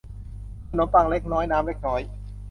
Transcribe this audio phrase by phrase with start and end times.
[0.69, 2.01] ขนมปังเล็กน้อยน้ำเล็กน้อย